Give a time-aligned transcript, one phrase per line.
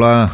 [0.00, 0.30] Hola,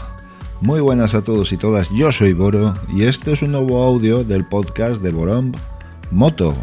[0.60, 4.22] muy buenas a todos y todas, yo soy Boro y este es un nuevo audio
[4.22, 5.52] del podcast de Borom
[6.10, 6.54] Moto.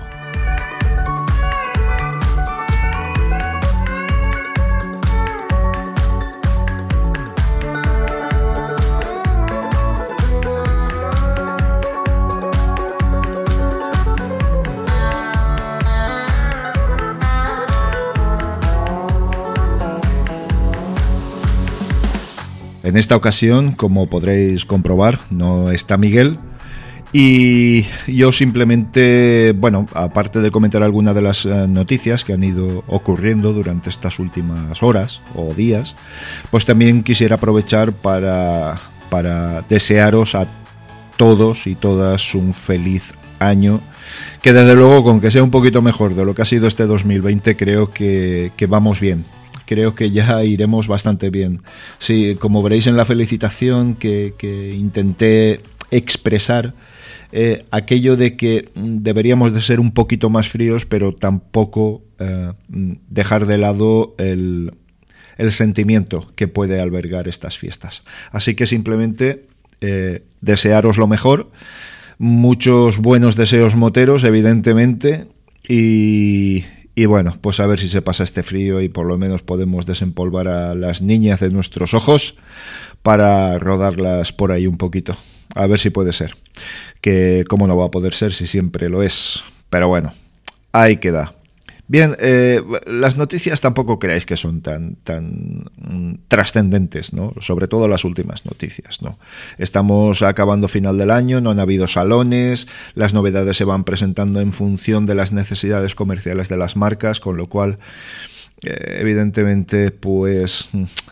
[22.92, 26.40] En esta ocasión, como podréis comprobar, no está Miguel.
[27.14, 32.84] Y yo simplemente, bueno, aparte de comentar algunas de las eh, noticias que han ido
[32.88, 35.96] ocurriendo durante estas últimas horas o días,
[36.50, 38.76] pues también quisiera aprovechar para,
[39.10, 40.46] para desearos a
[41.16, 43.80] todos y todas un feliz año
[44.42, 46.86] que desde luego con que sea un poquito mejor de lo que ha sido este
[46.88, 49.24] 2020 creo que, que vamos bien
[49.72, 51.62] creo que ya iremos bastante bien.
[51.98, 54.34] Sí, como veréis en la felicitación que,
[54.78, 56.74] intenté expresar,
[57.32, 62.52] eh, aquello de que mm, deberíamos de ser un poquito más fríos, pero tampoco eh,
[62.68, 64.74] mm, dejar de lado el,
[65.38, 68.04] el, sentimiento que puede albergar estas fiestas.
[68.34, 69.46] Así que simplemente
[69.80, 71.50] eh, desearos lo mejor,
[72.18, 75.28] muchos buenos deseos moteros, evidentemente,
[75.66, 76.66] y,
[77.02, 79.88] y bueno, pues a ver si se pasa este frío y por lo menos podemos
[79.88, 82.36] desempolvar a las niñas de nuestros ojos
[83.02, 85.18] para rodarlas por ahí un poquito.
[85.56, 86.36] A ver si puede ser.
[87.02, 89.44] Que cómo no va a poder ser si siempre lo es.
[89.72, 90.14] Pero bueno,
[90.74, 91.34] ahí queda.
[91.92, 97.34] Bien, eh, las noticias tampoco creáis que son tan, tan mm, trascendentes, ¿no?
[97.42, 99.20] Sobre todo las últimas noticias, ¿no?
[99.58, 104.54] Estamos acabando final del año, no han habido salones, las novedades se van presentando en
[104.54, 107.78] función de las necesidades comerciales de las marcas, con lo cual
[108.64, 110.70] eh, evidentemente pues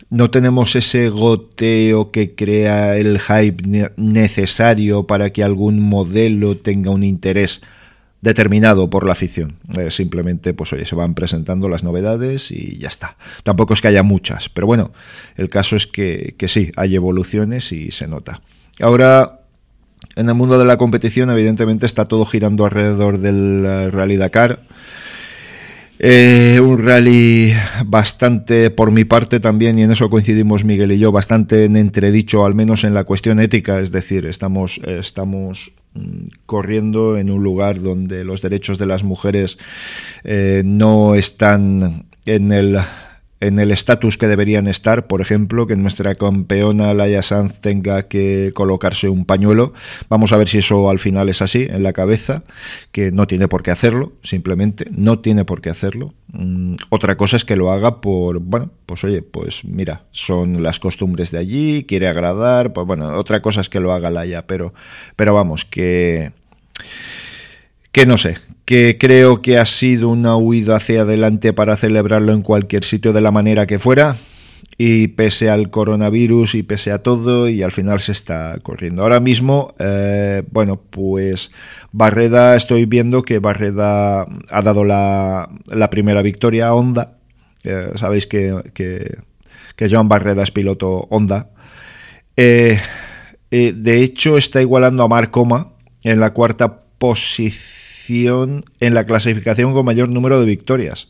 [0.08, 7.02] no tenemos ese goteo que crea el hype necesario para que algún modelo tenga un
[7.02, 7.60] interés
[8.20, 9.56] determinado por la afición.
[9.78, 13.16] Eh, simplemente, pues oye, se van presentando las novedades y ya está.
[13.42, 14.92] Tampoco es que haya muchas, pero bueno,
[15.36, 18.42] el caso es que, que sí, hay evoluciones y se nota.
[18.80, 19.40] Ahora,
[20.16, 24.60] en el mundo de la competición, evidentemente está todo girando alrededor del Rally Dakar.
[26.02, 27.52] Eh, un rally
[27.84, 32.46] bastante, por mi parte también, y en eso coincidimos Miguel y yo, bastante en entredicho,
[32.46, 35.79] al menos en la cuestión ética, es decir, estamos, estamos mm,
[36.46, 39.58] corriendo en un lugar donde los derechos de las mujeres
[40.24, 42.78] eh, no están en el
[43.40, 48.52] en el estatus que deberían estar, por ejemplo, que nuestra campeona Laia Sanz tenga que
[48.54, 49.72] colocarse un pañuelo.
[50.08, 52.44] Vamos a ver si eso al final es así en la cabeza,
[52.92, 56.12] que no tiene por qué hacerlo, simplemente no tiene por qué hacerlo.
[56.32, 60.78] Mm, otra cosa es que lo haga por, bueno, pues oye, pues mira, son las
[60.78, 64.74] costumbres de allí, quiere agradar, pues bueno, otra cosa es que lo haga Laia, pero,
[65.16, 66.32] pero vamos, que
[67.92, 68.36] que no sé,
[68.70, 73.20] que creo que ha sido una huida hacia adelante para celebrarlo en cualquier sitio de
[73.20, 74.14] la manera que fuera
[74.78, 79.02] y pese al coronavirus y pese a todo y al final se está corriendo.
[79.02, 81.50] Ahora mismo, eh, bueno, pues
[81.90, 87.18] Barreda, estoy viendo que Barreda ha dado la, la primera victoria a Honda.
[87.64, 91.50] Eh, sabéis que, que, Joan Barreda es piloto Honda.
[92.36, 92.78] Eh,
[93.50, 95.72] de hecho, está igualando a Marcoma
[96.04, 97.79] en la cuarta posición
[98.10, 101.08] en la clasificación con mayor número de victorias.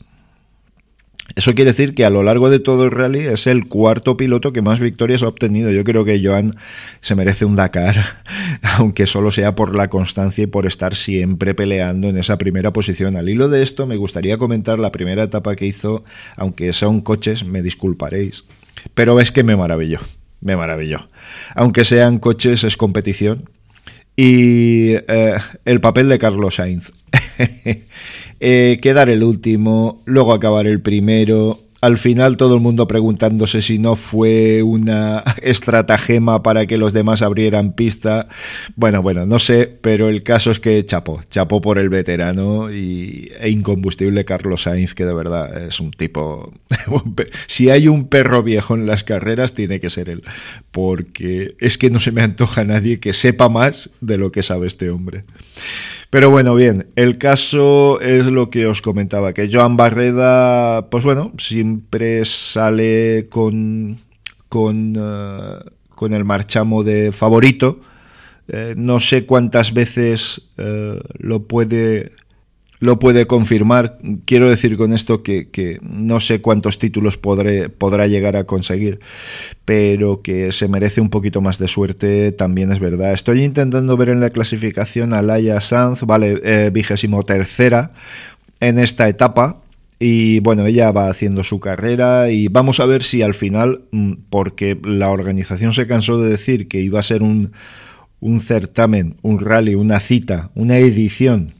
[1.36, 4.52] Eso quiere decir que a lo largo de todo el rally es el cuarto piloto
[4.52, 5.70] que más victorias ha obtenido.
[5.70, 6.56] Yo creo que Joan
[7.00, 8.04] se merece un Dakar,
[8.62, 13.16] aunque solo sea por la constancia y por estar siempre peleando en esa primera posición.
[13.16, 16.04] Al hilo de esto, me gustaría comentar la primera etapa que hizo,
[16.36, 18.44] aunque son coches, me disculparéis,
[18.94, 20.00] pero es que me maravilló,
[20.40, 21.08] me maravilló.
[21.54, 23.48] Aunque sean coches, es competición
[24.16, 26.92] y eh, el papel de Carlos Sainz.
[28.40, 33.78] eh, quedar el último, luego acabar el primero, al final todo el mundo preguntándose si
[33.78, 38.28] no fue una estratagema para que los demás abrieran pista.
[38.76, 43.30] Bueno, bueno, no sé, pero el caso es que chapó, chapó por el veterano y,
[43.40, 46.52] e incombustible Carlos Sainz, que de verdad es un tipo...
[47.46, 50.22] si hay un perro viejo en las carreras, tiene que ser él,
[50.70, 54.66] porque es que no se me antoja nadie que sepa más de lo que sabe
[54.66, 55.22] este hombre.
[56.10, 61.32] Pero bueno, bien, el caso es lo que os comentaba, que Joan Barreda, pues bueno,
[61.38, 63.98] siempre sale con,
[64.48, 67.78] con, eh, con el marchamo de favorito.
[68.48, 72.10] Eh, no sé cuántas veces eh, lo puede
[72.80, 73.98] lo puede confirmar.
[74.24, 79.00] Quiero decir con esto que, no sé cuántos títulos podré, podrá llegar a conseguir,
[79.64, 83.12] pero que se merece un poquito más de suerte también es verdad.
[83.12, 87.92] Estoy intentando ver en la clasificación a Laia Sanz, vale, eh, vigésimo tercera
[88.58, 89.60] en esta etapa.
[90.02, 94.12] Y bueno, ella va haciendo su carrera y vamos a ver si al final, mm,
[94.30, 97.52] porque la organización se cansó de decir que iba a ser un,
[98.20, 101.59] un certamen, un rally, una cita, una edición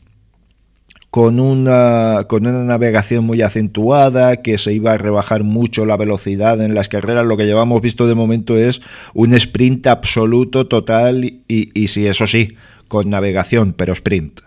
[1.10, 6.60] con una, con una navegación muy acentuada, que se iba a rebajar mucho la velocidad
[6.60, 7.26] en las carreras.
[7.26, 8.80] Lo que llevamos visto de momento es
[9.12, 12.54] un sprint absoluto, total, y, y sí, eso sí,
[12.86, 14.40] con navegación, pero sprint.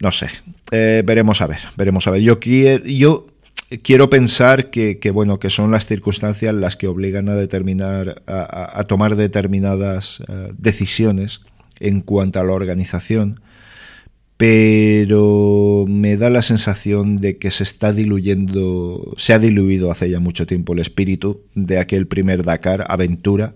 [0.00, 0.28] No sé,
[0.70, 2.20] eh, veremos a ver, veremos a ver.
[2.20, 3.26] Yo quiero, yo
[3.82, 9.16] quiero pensar que, bueno, que son las circunstancias las que obligan a determinar, a, tomar
[9.16, 11.42] determinadas eh, decisiones
[11.80, 13.40] en cuanto a la organización
[14.36, 20.18] pero me da la sensación de que se está diluyendo, se ha diluido hace ya
[20.18, 23.54] mucho tiempo el espíritu de aquel primer Dakar, aventura,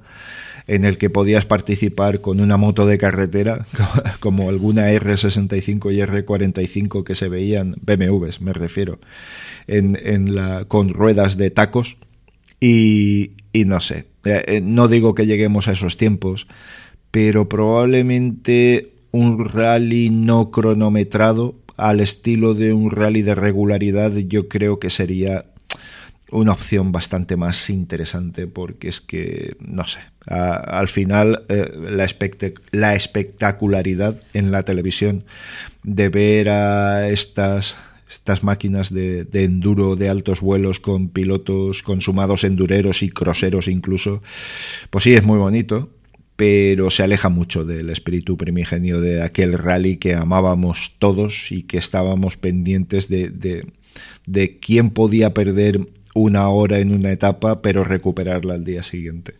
[0.68, 3.66] en el que podías participar con una moto de carretera,
[4.20, 9.00] como alguna R65 y R45 que se veían, BMWs me refiero,
[9.66, 11.96] en, la, con ruedas de tacos,
[12.60, 16.46] y, y no sé, eh, eh, no digo que lleguemos a esos tiempos,
[17.10, 24.78] pero probablemente un rally no cronometrado al estilo de un rally de regularidad, yo creo
[24.78, 25.46] que sería
[26.30, 32.06] una opción bastante más interesante porque es que, no sé, al final eh, la,
[32.72, 35.24] la, espectacularidad en la televisión
[35.84, 37.78] de ver a estas,
[38.42, 44.22] máquinas de, de, enduro de altos vuelos con pilotos consumados endureros y croseros incluso,
[44.90, 45.90] pues sí, es muy bonito,
[46.38, 51.78] pero se aleja mucho del espíritu primigenio de aquel rally que amábamos todos y que
[51.78, 53.30] estábamos pendientes de,
[54.24, 59.34] de, quién podía perder una hora en una etapa, pero recuperarla al día siguiente.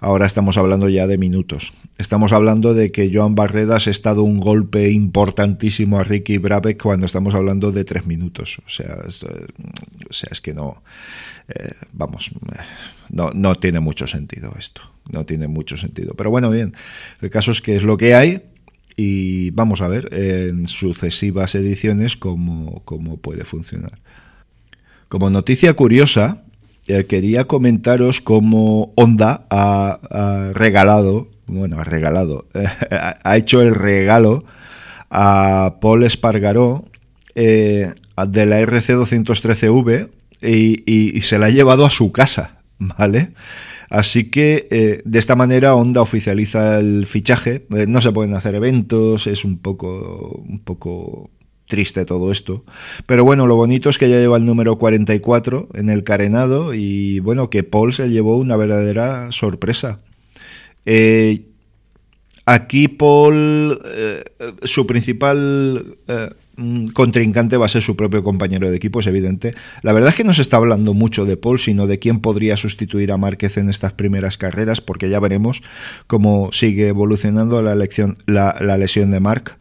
[0.00, 1.72] Ahora estamos hablando ya de minutos.
[1.96, 7.06] Estamos hablando de que Joan Barredas ha estado un golpe importantísimo a Ricky Brabeck cuando
[7.06, 8.58] estamos hablando de tres minutos.
[8.66, 10.82] O sea, es, o sea, es que no.
[11.48, 12.30] Eh, vamos,
[13.08, 16.14] no, no tiene mucho sentido esto no tiene mucho sentido.
[16.14, 16.74] Pero bueno, bien,
[17.20, 18.42] el caso es que es lo que hay
[18.96, 23.98] y vamos a ver en sucesivas ediciones cómo, cómo puede funcionar.
[25.08, 26.42] Como noticia curiosa,
[26.86, 32.46] eh, quería comentaros cómo Honda ha, regalado, bueno, ha regalado,
[33.24, 34.44] ha hecho el regalo
[35.10, 36.84] a Paul Espargaró
[37.34, 37.92] eh,
[38.28, 40.10] de la RC213V
[40.42, 43.32] y, y se la ha llevado a su casa, ¿vale?
[43.94, 47.64] Así que eh, de esta manera Honda oficializa el fichaje.
[47.76, 51.30] Eh, no se pueden hacer eventos, es un poco, un poco
[51.68, 52.64] triste todo esto.
[53.06, 57.20] Pero bueno, lo bonito es que ya lleva el número 44 en el carenado y
[57.20, 60.00] bueno, que Paul se llevó una verdadera sorpresa.
[60.86, 61.46] Eh,
[62.46, 63.80] aquí Paul,
[64.64, 65.98] su principal
[66.92, 69.54] contrincante va a ser su propio compañero de equipo, es evidente.
[69.82, 72.56] La verdad es que no se está hablando mucho de Paul, sino de quién podría
[72.56, 75.62] sustituir a Márquez en estas primeras carreras, porque ya veremos
[76.06, 79.58] cómo sigue evolucionando la, la lesión de Marc.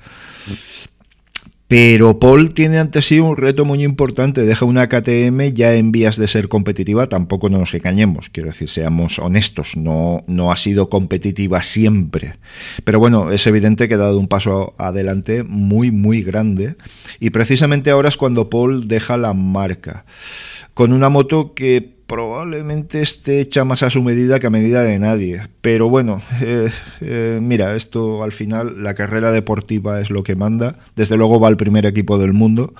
[1.75, 4.45] Pero Paul tiene ante sí un reto muy importante.
[4.45, 7.07] Deja una KTM ya en vías de ser competitiva.
[7.07, 8.29] Tampoco nos engañemos.
[8.29, 9.75] Quiero decir, seamos honestos.
[9.75, 12.35] No, no ha sido competitiva siempre.
[12.83, 16.75] Pero bueno, es evidente que ha dado un paso adelante muy, muy grande.
[17.19, 20.05] Y precisamente ahora es cuando Paul deja la marca.
[20.75, 24.99] Con una moto que probablemente esté hecha más a su medida que a medida de
[24.99, 25.41] nadie.
[25.61, 26.69] Pero bueno, eh,
[27.01, 30.77] eh, mira, esto al final, la carrera deportiva es lo que manda.
[30.95, 32.75] Desde luego va al primer equipo del mundo,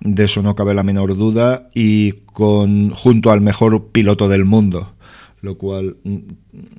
[0.00, 4.94] de eso no cabe la menor duda, y con junto al mejor piloto del mundo
[5.40, 6.16] lo cual mm,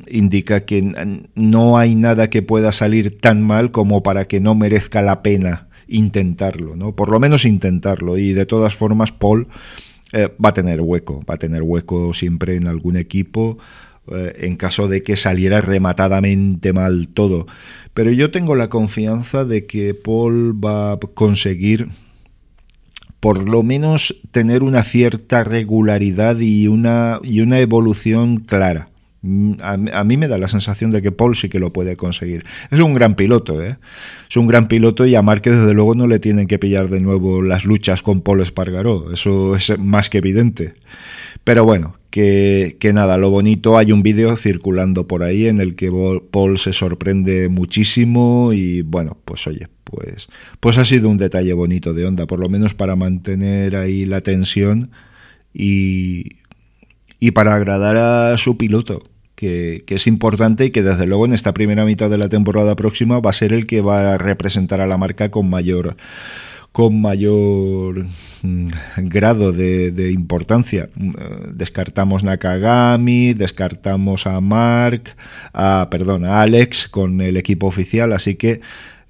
[0.10, 0.82] indica que
[1.34, 5.70] no hay nada que pueda salir tan mal como para que no merezca la pena
[5.88, 6.94] intentarlo, ¿no?
[6.94, 8.18] Por lo menos intentarlo.
[8.18, 9.48] Y de todas formas, Paul
[10.14, 13.58] eh, va a tener hueco, va a tener hueco siempre en algún equipo
[14.12, 17.46] eh, en caso de que saliera rematadamente mal todo.
[17.94, 21.90] Pero yo tengo la confianza de que Paul va a conseguir
[23.20, 28.90] por lo menos tener una cierta regularidad y una, y una evolución clara.
[29.22, 32.46] Mm, a, mí me da la sensación de que Paul sí que lo puede conseguir.
[32.72, 33.78] Es un gran piloto, ¿eh?
[34.30, 37.02] Es un gran piloto y a Márquez desde luego no le tienen que pillar de
[37.02, 39.12] nuevo las luchas con Paul Espargaró.
[39.12, 40.74] Eso es más que evidente.
[41.44, 45.76] Pero bueno, que, que nada, lo bonito, hay un vídeo circulando por ahí en el
[45.76, 45.92] que
[46.32, 50.28] Paul se sorprende muchísimo y bueno, pues oye, pues,
[50.60, 54.22] pues ha sido un detalle bonito de Honda, por lo menos para mantener ahí la
[54.22, 54.92] tensión
[55.54, 56.39] y,
[57.20, 59.04] y para agradar a su piloto.
[59.36, 63.22] Que, es importante y que desde luego en esta primera mitad de la temporada próxima
[63.22, 65.96] va a ser el que va a representar a la marca con mayor
[66.74, 68.06] con mayor
[68.44, 70.90] mm, grado de, importancia.
[70.94, 71.12] Mm,
[71.54, 75.16] descartamos Nakagami, descartamos a Mark,
[75.54, 78.62] a, perdón, a Alex con el equipo oficial, así que,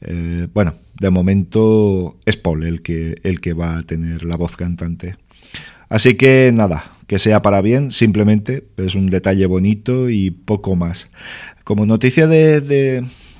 [0.01, 4.55] eh, bueno, de momento es Paul el que, el que va a tener la voz
[4.55, 5.15] cantante.
[5.89, 11.09] Así que nada, que sea para bien, simplemente es un detalle bonito y poco más.
[11.63, 12.61] Como noticia de,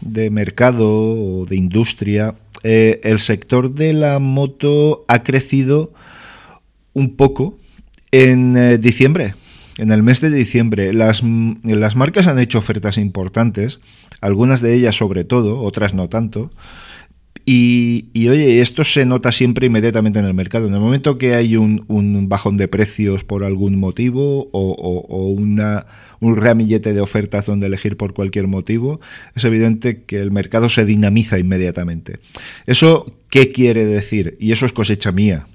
[0.01, 2.33] de, mercado o de industria,
[2.63, 5.93] eh, el sector de la moto ha crecido
[6.93, 7.59] un poco
[8.11, 9.35] en eh, diciembre.
[9.77, 11.21] En el mes de diciembre las,
[11.63, 13.81] las marcas han hecho ofertas importantes,
[14.19, 16.49] algunas de ellas sobre todo, otras no tanto.
[17.45, 20.67] Y, oye, esto se nota siempre inmediatamente en el mercado.
[20.67, 25.87] En el momento que hay un, bajón de precios por algún motivo o, una,
[26.19, 28.99] un ramillete de ofertas donde elegir por cualquier motivo,
[29.35, 32.19] es evidente que el mercado se dinamiza inmediatamente.
[32.67, 34.37] ¿Eso qué quiere decir?
[34.39, 35.47] Y eso es cosecha mía.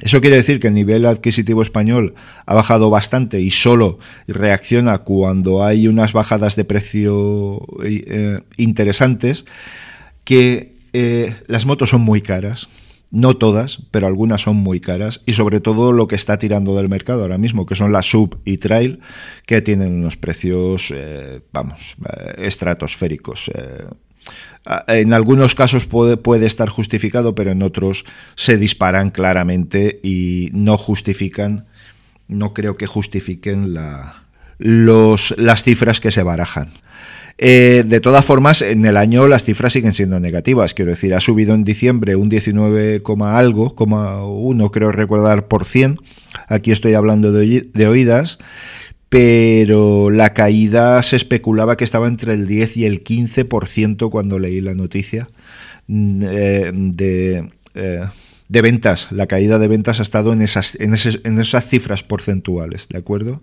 [0.00, 2.14] Eso quiere decir que el nivel adquisitivo español
[2.46, 9.44] ha bajado bastante y solo reacciona cuando hay unas bajadas de precio eh, interesantes
[10.24, 12.68] que eh, las motos son muy caras.
[13.10, 16.88] No todas, pero algunas son muy caras y sobre todo lo que está tirando del
[16.88, 19.00] mercado ahora mismo, que son las sub y trail,
[19.44, 23.50] que tienen unos precios, eh, vamos, eh, estratosféricos.
[24.88, 31.66] en algunos casos puede, estar justificado, pero en otros se disparan claramente y no justifican,
[32.28, 36.70] no creo que justifiquen las cifras que se barajan.
[37.44, 40.74] Eh, de todas formas, en el año las cifras siguen siendo negativas.
[40.74, 43.74] Quiero decir, ha subido en diciembre un 19, algo,
[44.28, 45.98] uno creo recordar por cien.
[46.46, 48.38] Aquí estoy hablando de, oídas
[49.08, 54.60] pero la caída se especulaba que estaba entre el 10 y el 15% cuando leí
[54.60, 55.28] la noticia
[55.88, 58.06] mm, eh, de, eh,
[58.48, 59.08] de, ventas.
[59.10, 60.94] La caída de ventas ha estado en esas, en,
[61.24, 63.42] en esas cifras porcentuales, ¿de acuerdo?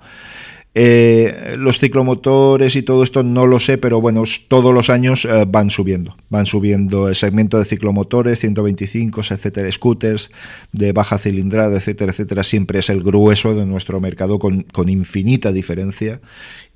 [0.76, 5.46] Eh, los ciclomotores y todo esto no lo sé, pero bueno, todos los años eh,
[5.48, 6.16] van subiendo.
[6.30, 10.32] Van subiendo el segmento de ciclomotores, 125, etcétera, scooters
[10.72, 12.44] de baja cilindrada, etcétera, etcétera.
[12.44, 16.22] Siempre es el grueso de nuestro mercado con, con infinita diferencia.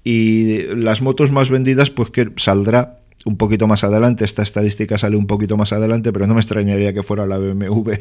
[0.03, 5.15] Y las motos más vendidas, pues que saldrá un poquito más adelante, esta estadística sale
[5.15, 7.91] un poquito más adelante, pero no me extrañaría que fuera la BMW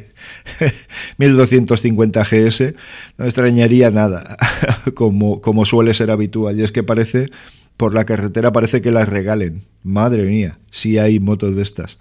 [1.18, 2.74] 1250 GS,
[3.18, 4.36] no me extrañaría nada,
[4.94, 7.28] como, como suele ser habitual, y es que parece,
[7.76, 11.98] por la carretera parece que las regalen, madre mía, si hay motos de estas.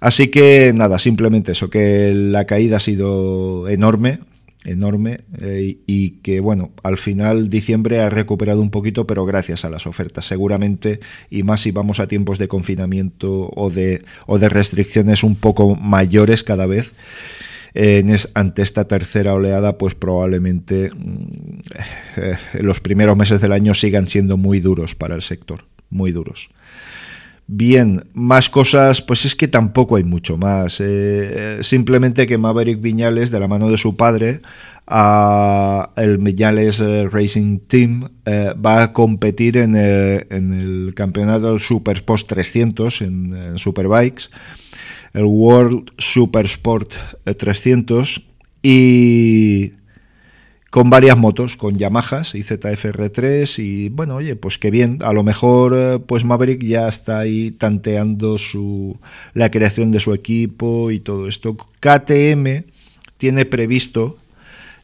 [0.00, 4.20] Así que nada, simplemente eso, que la caída ha sido enorme,
[4.64, 9.70] enorme eh, y que bueno al final diciembre ha recuperado un poquito pero gracias a
[9.70, 10.26] las ofertas.
[10.26, 15.36] Seguramente y más si vamos a tiempos de confinamiento o de o de restricciones un
[15.36, 16.94] poco mayores cada vez
[18.34, 21.58] ante esta tercera oleada pues probablemente mm,
[22.16, 26.50] eh, los primeros meses del año sigan siendo muy duros para el sector muy duros
[27.46, 30.80] Bien, más cosas, pues es que tampoco hay mucho más.
[30.80, 34.40] Eh, simplemente que Maverick Viñales, de la mano de su padre,
[34.86, 41.58] a el Viñales eh, Racing Team eh, va a competir en el, en el campeonato
[41.58, 44.28] Super Sport 300 en, en, Superbikes,
[45.12, 48.22] el World Super Sport 300
[48.62, 49.72] y
[50.74, 55.22] con varias motos, con Yamahas y ZFR3 y bueno, oye, pues qué bien, a lo
[55.22, 58.98] mejor eh, pues Maverick ya está ahí tanteando su
[59.34, 61.56] la creación de su equipo y todo esto.
[61.78, 62.64] KTM
[63.18, 64.18] tiene previsto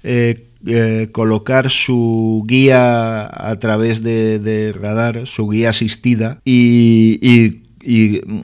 [0.05, 8.21] eh, eh, colocar su guía a través de, radar, su guía asistida y, y y
[8.25, 8.41] mm,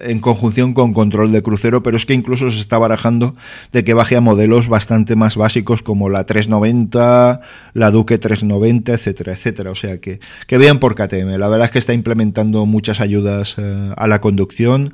[0.00, 3.34] en conjunción con control de crucero, pero es que incluso se está barajando
[3.72, 7.40] de que baje a modelos bastante más básicos como la 390,
[7.74, 9.70] la Duque 390, etcétera, etcétera.
[9.70, 11.36] O sea que, que bien por KTM.
[11.38, 14.92] La verdad es que está implementando muchas ayudas eh, a la conducción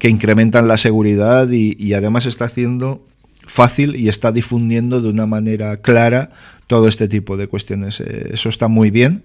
[0.00, 3.06] que incrementan la seguridad y, y además está haciendo
[3.46, 6.30] fácil y está difundiendo de una manera clara
[6.70, 7.98] todo este tipo de cuestiones.
[8.00, 9.24] Eh, eso está muy bien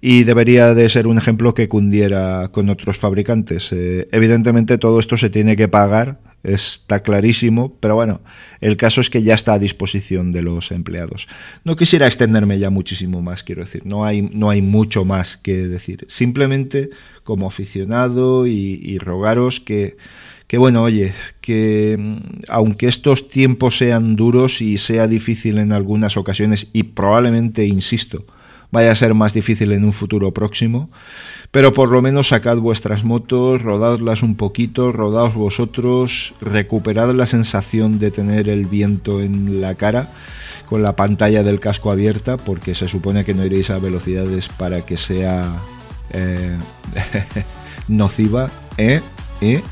[0.00, 3.70] y debería de ser un ejemplo que cundiera con otros fabricantes.
[3.72, 8.20] Eh, evidentemente todo esto se tiene que pagar está clarísimo, pero bueno,
[8.60, 11.28] el caso es que ya está a disposición de los empleados.
[11.64, 15.66] No quisiera extenderme ya muchísimo más, quiero decir, no hay, no hay mucho más que
[15.68, 16.06] decir.
[16.08, 16.90] Simplemente
[17.24, 19.96] como aficionado y, rogaros que,
[20.48, 22.16] que, bueno, oye, que mm,
[22.48, 28.24] aunque estos tiempos sean duros y sea difícil en algunas ocasiones, y probablemente, insisto,
[28.70, 30.90] vaya a ser más difícil en un futuro próximo,
[31.50, 37.98] pero por lo menos sacad vuestras motos, rodadlas un poquito, rodaos vosotros, recuperad la sensación
[37.98, 40.08] de tener el viento en la cara
[40.66, 44.82] con la pantalla del casco abierta, porque se supone que no iréis a velocidades para
[44.84, 45.50] que sea
[46.12, 46.58] eh,
[47.88, 49.00] nociva, ¿eh?
[49.40, 49.62] ¿eh?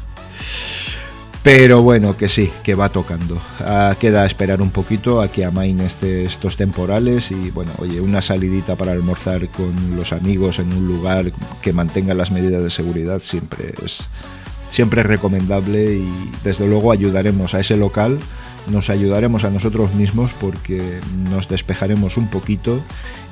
[1.47, 3.41] Pero bueno, que sí, que va tocando.
[3.61, 8.21] Ah, queda esperar un poquito a que amain este, estos temporales y bueno, oye, una
[8.21, 11.31] salidita para almorzar con los amigos en un lugar
[11.63, 14.09] que mantenga las medidas de seguridad siempre es,
[14.71, 18.19] siempre es recomendable y desde luego ayudaremos a ese local,
[18.67, 20.99] nos ayudaremos a nosotros mismos porque
[21.31, 22.83] nos despejaremos un poquito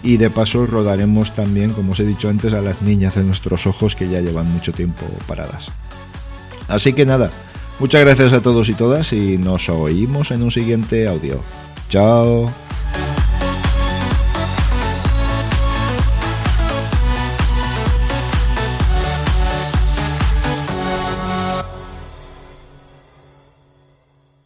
[0.04, 3.66] y de paso rodaremos también, como os he dicho antes, a las niñas de nuestros
[3.66, 5.73] ojos que ya llevan mucho tiempo paradas.
[6.68, 7.30] Así que nada,
[7.78, 11.40] Muchas gracias a todos y todas y nos oímos en un siguiente audio.
[11.88, 12.50] Chao.